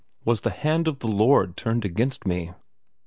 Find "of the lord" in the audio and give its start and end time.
0.87-1.55